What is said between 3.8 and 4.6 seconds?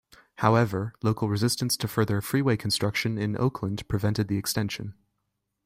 prevented the